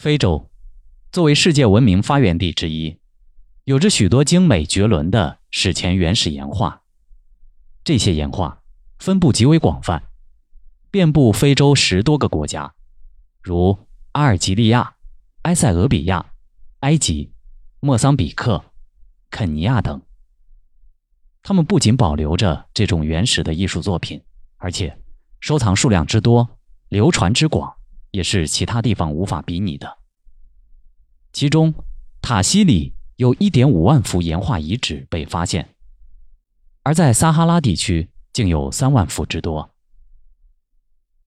[0.00, 0.50] 非洲
[1.12, 2.98] 作为世界文明发源地之一，
[3.64, 6.80] 有着许多精美绝伦的史前原始岩画。
[7.84, 8.62] 这些岩画
[8.98, 10.02] 分布极为广泛，
[10.90, 12.72] 遍布非洲十多个国家，
[13.42, 13.78] 如
[14.12, 14.94] 阿尔及利亚、
[15.42, 16.32] 埃塞俄比亚、
[16.78, 17.34] 埃及、
[17.80, 18.64] 莫桑比克、
[19.28, 20.00] 肯尼亚等。
[21.42, 24.22] 他们不仅保留着这种原始的艺术作品，
[24.56, 24.98] 而且
[25.40, 26.58] 收藏数量之多，
[26.88, 27.76] 流传之广。
[28.10, 29.98] 也是其他地方无法比拟的。
[31.32, 31.74] 其中，
[32.20, 35.74] 塔西里有一点五万幅岩画遗址被发现，
[36.82, 39.70] 而在撒哈拉地区竟有三万幅之多。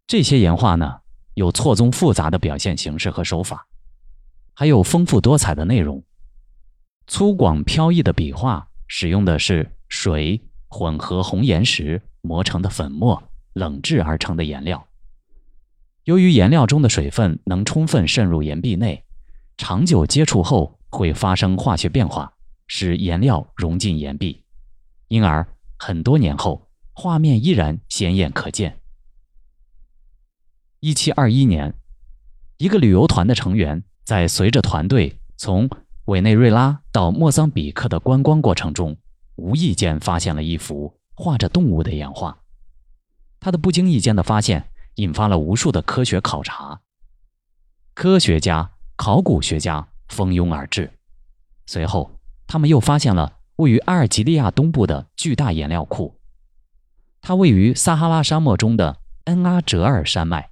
[0.05, 0.99] 这些岩画呢，
[1.35, 3.67] 有错综复杂的表现形式和手法，
[4.53, 6.03] 还有丰富多彩的内容。
[7.07, 14.85] 粗犷飘逸的笔画使用的是水混合红岩石磨成的粉末冷制而成的颜料。
[16.05, 19.05] 由于颜料中的水分能充分渗入岩壁内，
[19.55, 22.33] 长久接触后会发生化学变化，
[22.67, 24.43] 使颜料融进岩壁，
[25.07, 28.81] 因而很多年后画面依然鲜艳可见。
[30.81, 31.73] 一七二一年，
[32.57, 35.69] 一个旅游团的成员在随着团队从
[36.05, 38.97] 委内瑞拉到莫桑比克的观光过程中，
[39.37, 42.37] 无意间发现了一幅画着动物的岩画。
[43.39, 44.65] 他的不经意间的发现。
[44.95, 46.79] 引发了无数的科学考察，
[47.93, 50.91] 科学家、考古学家蜂拥而至。
[51.65, 52.11] 随后，
[52.45, 56.19] 他们又发现了位于阿尔及利亚东部的巨大颜料库，
[57.21, 60.51] 它位于撒哈拉沙漠中的恩阿哲尔山脉。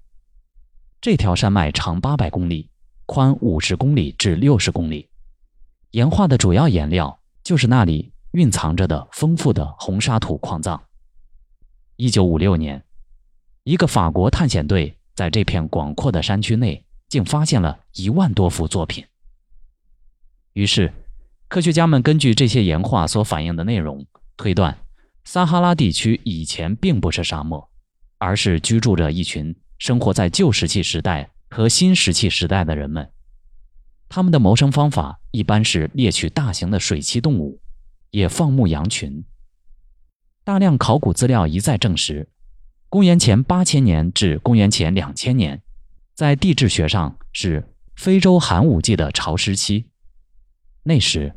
[1.00, 2.70] 这条山脉长八百公里，
[3.06, 5.10] 宽五十公里至六十公里。
[5.92, 10.82] 岩画的主要颜料就是那里蕴藏着的丰富的红沙土矿藏。
[11.98, 12.84] 一九五六年。
[13.64, 19.06] 一个法国探险队在这片广阔的山区内，竟发现了一万多幅作品。
[20.54, 20.92] 于是，
[21.48, 24.04] 科学家们根据这些岩画所反映的内容，
[24.36, 24.76] 推断
[25.26, 27.70] 撒哈拉地区以前并不是沙漠，
[28.18, 33.12] 而是居住着一群生活在旧石器时代和新石器时代的人们。
[34.10, 37.62] 他们的谋生方法一般是猎取大型的水栖动物，
[38.10, 39.24] 也放牧羊群。
[40.44, 42.28] 大量考古资料一再证实。
[42.92, 45.62] 公元前八千年至公元前两千年，
[46.14, 47.66] 在地质学上是
[47.96, 49.88] 非洲寒武纪的潮湿期。
[50.84, 51.34] 那时，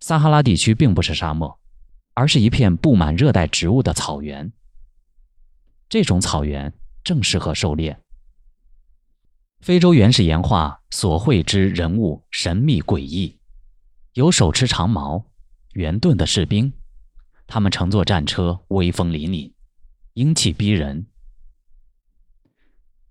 [0.00, 1.60] 撒哈拉地区并不是沙漠，
[2.14, 4.52] 而是一片布满热带植物的草原。
[5.88, 6.72] 这种草原
[7.04, 7.96] 正适合狩猎。
[9.60, 13.38] 非洲原始岩画所绘之人物神秘诡异，
[14.14, 15.26] 有手持长矛、
[15.74, 16.72] 圆盾的士兵，
[17.46, 19.52] 他们乘坐战车，威风凛凛。
[20.18, 21.06] 英气逼人，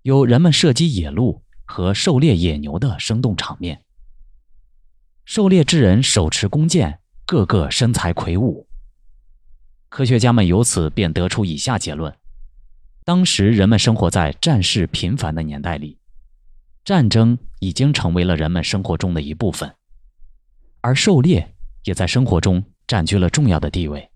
[0.02, 3.82] 有人们射击野鹿和狩猎野牛的生动场面。
[5.24, 8.68] 狩猎之人手持弓箭，个个身材魁梧。
[9.88, 12.14] 科学家们由此便得出以下结论：
[13.06, 15.98] 当时人们生活在战事频繁的年代里，
[16.84, 19.74] 战争已经成为了人们生活中的一部分，
[20.82, 21.54] 而狩猎
[21.84, 24.10] 也在生活中占据了重要的地位。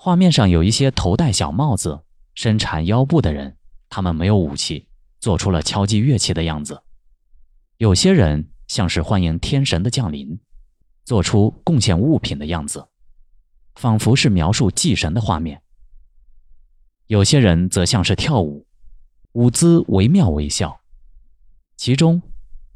[0.00, 2.04] 画面上有一些头戴小帽子、
[2.36, 3.56] 身缠腰部的人，
[3.90, 4.86] 他们没有武器，
[5.18, 6.84] 做出了敲击乐器的样子。
[7.78, 10.38] 有些人像是欢迎天神的降临，
[11.04, 12.86] 做出贡献物品的样子，
[13.74, 15.60] 仿佛是描述祭神的画面。
[17.08, 18.68] 有些人则像是跳舞，
[19.32, 20.80] 舞姿惟妙惟肖。
[21.76, 22.22] 其中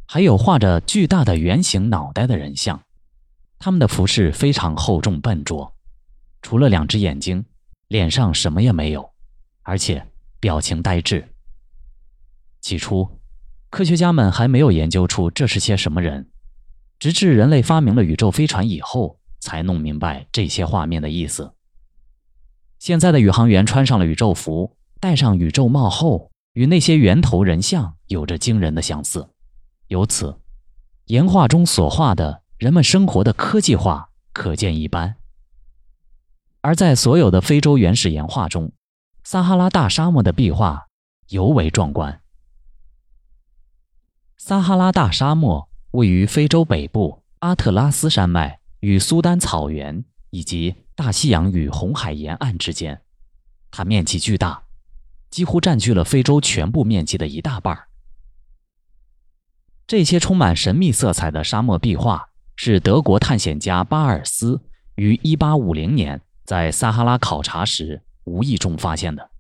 [0.07, 2.83] 还有画着巨大的圆形脑袋的人像，
[3.61, 5.73] 他们的服饰非常厚重笨拙。
[6.43, 7.45] 除了两只眼睛，
[7.89, 9.11] 脸上什么也没有，
[9.63, 10.07] 而且
[10.39, 11.27] 表情呆滞。
[12.61, 13.21] 起初，
[13.71, 16.29] 科学家们还没有研究出这是些什么人，
[16.99, 21.55] 直至人类发明了宇宙飞船以后，才弄明白这些画面的意思。
[22.79, 29.29] 现在的宇航员穿上了宇宙服，戴上宇宙帽后，与那些圆头人像有着惊人的相似。
[29.87, 30.41] 由此，
[31.07, 35.17] 岩画中所画的人们生活的科技化可见一斑。
[36.63, 38.73] 而在所有的非洲原始岩画中，
[39.25, 40.87] 撒哈拉大沙漠的壁画
[41.29, 42.21] 尤为壮观。
[44.37, 53.03] 撒哈拉大沙漠位于非洲北部阿特拉斯山脉与苏丹草原以及大西洋与红海沿岸之间，
[53.73, 54.63] 它面积巨大，
[55.31, 57.77] 几乎占据了非洲全部面积的一大半。
[59.89, 64.61] 这些充满神秘色彩的沙漠壁画是德国探险家巴尔斯
[64.95, 66.23] 于1850年。
[66.45, 69.31] 在撒哈拉考察时，无意中发现的，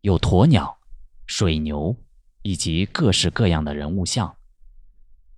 [0.00, 0.78] 有鸵鸟、
[1.26, 1.96] 水牛
[2.42, 4.36] 以及各式各样的人物像。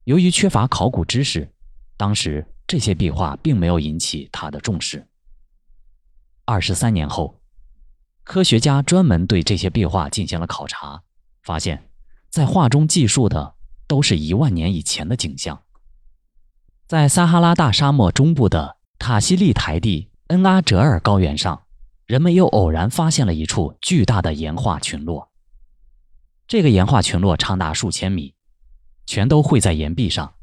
[0.05, 1.53] 由于缺乏考古知识，
[1.97, 5.07] 当时这些壁画并没有引起他的重视。
[6.45, 7.41] 二十三年后，
[8.25, 11.03] 科学家专门对这些壁画进行了考察，
[11.43, 11.89] 发现，
[12.31, 13.55] 在画中记述的
[13.87, 15.63] 都是一万年以前的景象。
[16.87, 21.63] 在撒哈拉大沙漠中部的塔西利台地恩阿哲尔高原上，
[22.05, 25.31] 人们又偶然发现了一处巨大的岩画群落。
[26.47, 28.35] 这个岩画群落长达数千米，
[29.07, 30.35] 全都绘在岩壁上，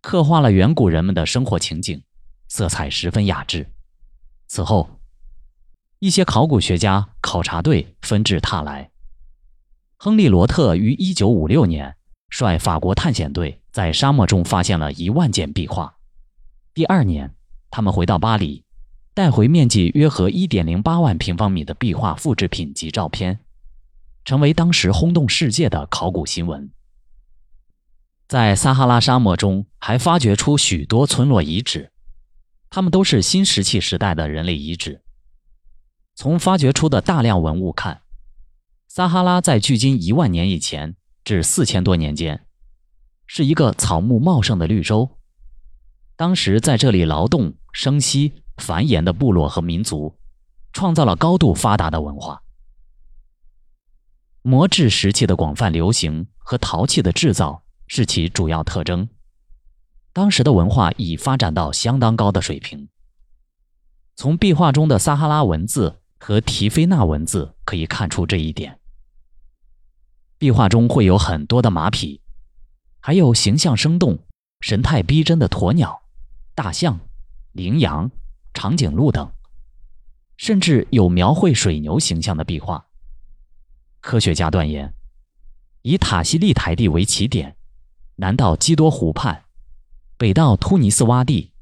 [0.00, 2.00] 刻画了远古人们的生活情景，
[2.46, 3.72] 色彩十分雅致。
[4.46, 4.88] 此后，
[5.98, 8.92] 一些考古学家、考察队纷至沓来。
[9.96, 11.96] 亨利·罗特于1956年
[12.30, 15.96] 率法国探险队在沙漠中发现了一万件壁画。
[16.72, 17.34] 第二年，
[17.68, 18.64] 他们回到巴黎，
[19.14, 23.40] 带回面积约合1.08万平方米的壁画复制品及照片。
[24.24, 26.70] 成为当时轰动世界的考古新闻。
[28.28, 31.90] 在撒哈拉沙漠中，还发掘出许多村落遗址，
[32.70, 35.02] 它们都是新石器时代的人类遗址。
[36.14, 38.02] 从发掘出的大量文物看，
[38.86, 40.94] 撒哈拉在距今一万年以前
[41.24, 42.46] 至四千多年间，
[43.26, 45.18] 是一个草木茂盛的绿洲。
[46.14, 50.16] 当时在这里劳动、生息、繁衍的部落和民族，
[50.72, 52.42] 创造了高度发达的文化。
[54.42, 59.08] 磨制石器的广泛流行和陶器的制造是其主要特征。
[60.12, 62.88] 当时的文化已发展到相当高的水平。
[64.14, 68.78] 从壁画中的撒哈拉文字和提菲纳文字可以看出这一点。
[70.38, 72.20] 壁画中会有很多的马匹，
[73.00, 74.18] 还有形象生动、
[74.60, 76.02] 神态逼真的鸵鸟、
[76.54, 76.98] 大象、
[77.52, 78.10] 羚羊、
[78.54, 79.32] 长颈鹿等，
[80.36, 82.86] 甚至有描绘水牛形象的壁画。
[84.00, 84.94] 科学家断言，
[85.82, 87.56] 以塔西利台地为起点，
[88.16, 89.44] 南到基多湖畔，
[90.16, 91.52] 北到突尼斯洼地，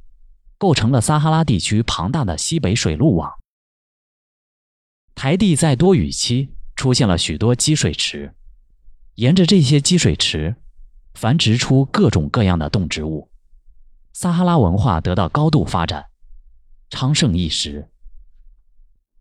[0.58, 3.38] 构成了撒哈拉地区庞大的西北水路网。
[5.14, 8.34] 台地在多雨期出现了许多积水池，
[9.16, 10.56] 沿着这些积水池，
[11.14, 13.30] 繁殖出各种各样的动植物，
[14.12, 16.09] 撒哈拉文化得到高度发展，
[16.90, 17.88] 昌盛一时。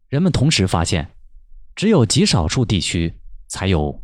[0.09, 1.09] 人们同时发现。
[1.75, 3.13] 只有极少数地区
[3.47, 4.03] 才有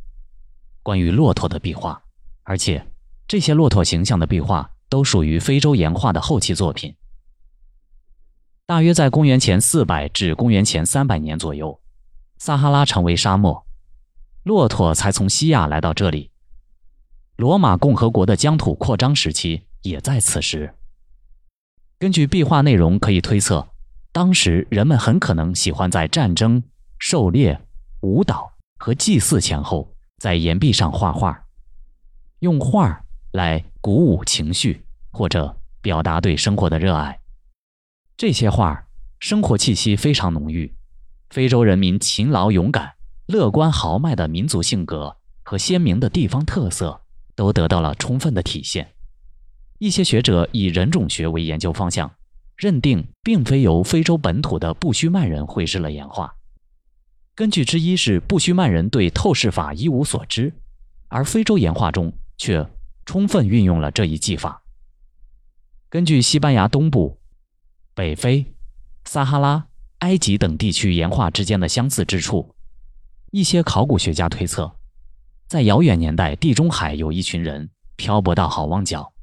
[0.82, 2.02] 关于骆驼的壁画，
[2.44, 2.88] 而且
[3.28, 6.96] 这些骆驼形象的壁画都属于非洲岩画的后期作品。
[8.66, 11.82] 大约在公元前四百至公元前三百年左右，
[12.38, 13.68] 撒哈拉成为沙漠，
[14.44, 16.32] 骆驼才从西亚来到这里。
[17.36, 20.74] 罗马共和国的疆土扩张时期也在此时。
[22.06, 23.68] 根据壁画内容可以推测，
[24.12, 26.62] 当时人们很可能喜欢在战争、
[27.00, 27.60] 狩猎。
[28.02, 31.46] 舞蹈和祭祀前后，在岩壁上画画，
[32.42, 37.20] 用画来鼓舞情绪或者表达对生活的热爱。
[38.16, 38.86] 这些画
[39.20, 40.76] 生活气息非常浓郁，
[41.32, 42.94] 非洲人民勤劳勇敢、
[43.26, 47.02] 乐观豪迈的民族性格和鲜明的地方特色
[47.34, 48.92] 都得到了充分的体现。
[49.78, 52.16] 一些学者以人种学为研究方向，
[52.56, 56.36] 认定并非由非洲本土的布须曼人绘制了岩画。
[57.36, 60.54] 根据之一是布须曼人对透视法一无所知，
[61.10, 62.66] 而非洲岩画中却
[63.06, 64.64] 充分运用了这一技法。
[65.90, 67.20] 根据西班牙东部、
[67.94, 68.54] 北非、
[69.04, 69.68] 撒哈拉、
[70.00, 72.56] 埃及等地区岩画之间的相似之处，
[73.32, 74.74] 一些考古学家推测，
[75.48, 79.14] 在遥远年代，地中海有一群人漂泊到好望角，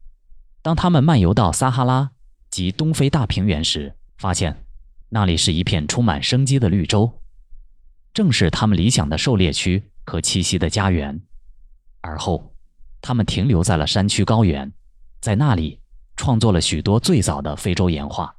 [0.63, 2.13] 当他们漫游到撒哈拉
[2.49, 4.65] 及东非大平原时，发现
[5.09, 7.21] 那里是一片充满生机的绿洲。
[8.15, 11.21] 正是他们理想的狩猎区和栖息的家园，
[12.01, 12.55] 而后，
[13.01, 14.73] 他们停留在了山区高原，
[15.21, 15.81] 在那里
[16.15, 18.37] 创作了许多最早的非洲岩画，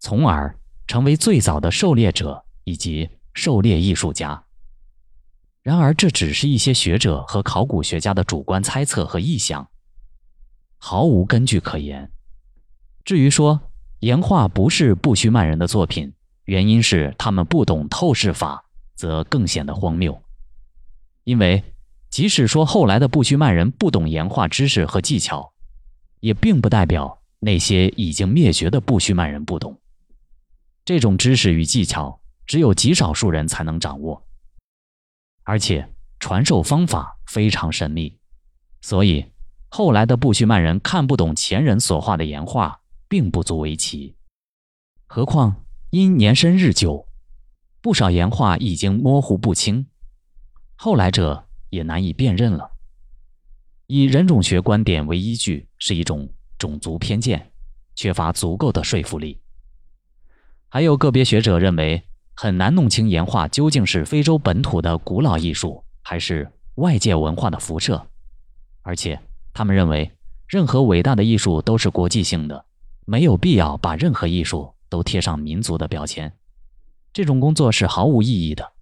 [0.00, 4.44] 从而成为最早的狩猎者以及狩猎艺术家。
[5.62, 9.70] 然而，这只是一些学者和考古学家的主观猜测和臆想，
[10.86, 12.12] 毫无根据可言。
[13.06, 13.58] 至于说
[14.00, 16.12] 岩画不是布须曼人的作品，
[16.44, 18.62] 原因是他们不懂透视法。
[18.94, 20.22] 则更显得荒谬，
[21.24, 21.64] 因为
[22.10, 25.52] 即使说后来的布须曼人不懂岩画知识和技巧，
[26.20, 29.80] 也并不代表那些已经灭绝的布须曼人不懂。
[30.84, 34.24] 这种知识与技巧只有极少数人才能掌握，
[35.42, 35.88] 而且
[36.20, 38.16] 传授方法非常神秘，
[38.80, 39.26] 所以
[39.76, 44.14] 后来的布须曼人看不懂前人所画的岩画，并不足为奇。
[45.04, 47.08] 何况因年深日久。
[47.80, 49.88] 不少岩画已经模糊不清，
[50.76, 52.70] 后来者也难以辨认了。
[53.88, 57.50] 以人种学观点为依据是一种种族偏见，
[57.96, 59.40] 缺乏足够的说服力。
[60.68, 68.06] 还有个别学者认为，很难弄清岩画究竟是非洲本土的古老艺术，还是外界文化的辐射。
[68.82, 69.20] 而且，
[69.54, 70.10] 他们认为，
[70.48, 72.64] 任何伟大的艺术都是国际性的，
[73.06, 76.32] 没有必要把任何艺术都贴上民族的标签。
[77.12, 78.72] 这种工作是毫无意义的。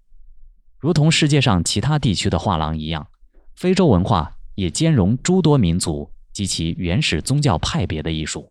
[0.79, 3.07] 如同世界上其他地区的画廊一样，
[3.55, 8.51] 非洲文化也兼容诸多民族及其原始宗教派别的艺术。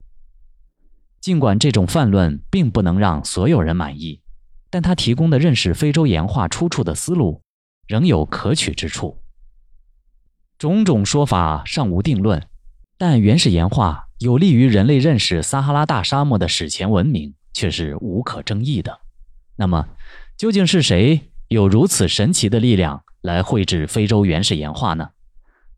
[1.20, 4.22] 尽管这种泛论并不能让所有人满意，
[4.70, 7.42] 但他提供的认识非洲岩画出处的思路
[7.88, 9.21] 仍有可取之处。
[10.62, 12.46] 种种说法尚无定论，
[12.96, 19.00] 但原始岩画有利于人类认识撒哈拉大沙漠的史前文明却是无可争议的。
[19.56, 19.88] 那么，
[20.38, 25.10] 究竟是谁有如此神奇的力量来绘制非洲原始岩画呢？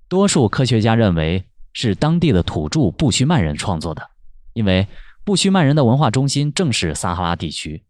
[0.09, 4.09] 多数科学家认为是当地的土著布须曼人创作的，
[4.51, 4.85] 因为
[5.23, 7.85] 布须曼人的文化中心正是撒哈拉地区，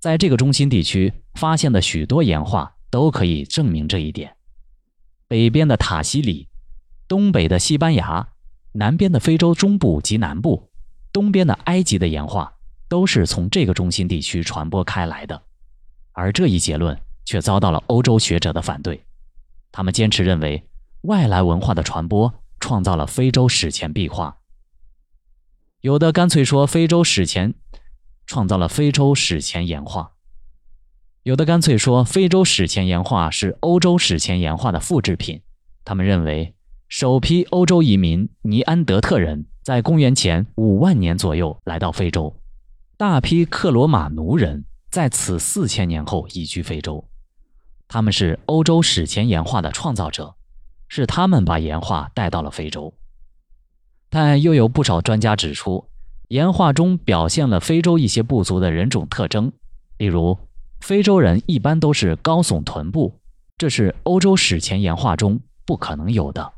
[0.00, 4.34] 在这个中心地区发现的许多岩画都可以证明这一点。
[5.26, 6.48] 北边的塔西里，
[7.08, 8.28] 东北的西班牙，
[8.72, 10.70] 南边的非洲中部及南部，
[11.12, 12.54] 东边的埃及的岩画，
[12.88, 15.42] 都是从这个中心地区传播开来的。
[16.12, 19.04] 而这一结论却遭到了欧洲学者的反对，
[19.72, 20.62] 他们坚持认为
[21.02, 24.38] 外来文化的传播创造了非洲史前壁画，
[25.80, 27.54] 有的干脆说非洲史前
[28.26, 30.13] 创造了非洲史前岩画。
[31.24, 35.40] 有的干脆说，非洲史前岩画是欧洲史前岩画的复制品。
[35.82, 36.54] 他们认为，
[36.86, 42.36] 首批欧洲移民尼安德特人在公元前五万年左右来到非洲，
[42.98, 47.02] 大批克罗马奴人在此四千年后移居非洲。
[47.88, 50.34] 他们是欧洲史前岩画的创造者，
[50.88, 52.92] 是他们把岩画带到了非洲。
[54.10, 55.88] 但又有不少专家指出，
[56.28, 59.50] 岩画中表现了非洲一些部族的人种特征，
[59.96, 60.38] 例如。
[60.84, 63.18] 非洲人一般都是高耸臀部，
[63.56, 66.52] 这是欧洲史前岩画中不可能有的。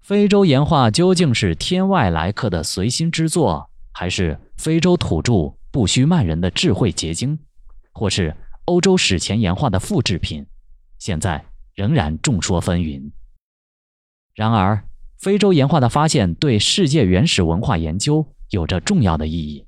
[0.00, 7.40] 非洲岩画究竟是天外来客的随心之作，还是非洲土著布须曼人的智慧结晶，
[7.90, 8.36] 或是
[8.66, 10.46] 欧洲史前岩画的复制品？
[11.00, 13.10] 现在仍然众说纷纭。
[14.32, 14.84] 然而，
[15.18, 19.66] 非洲岩画的发现对世界原始文化研究有着重要的意义，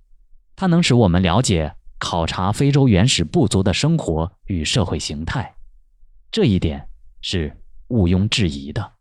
[0.54, 1.74] 它能使我们了解。
[2.04, 5.54] 考察非洲原始部族的生活与社会形态，
[6.30, 6.86] 这一点
[7.22, 8.92] 是毋庸置疑的。